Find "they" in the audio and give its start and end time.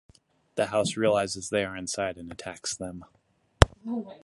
1.51-1.63